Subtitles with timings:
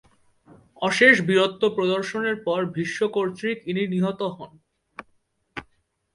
[0.81, 4.51] অশেষ বীরত্ব প্রদর্শনের পর ভীষ্ম কর্তৃক ইনি নিহত হন।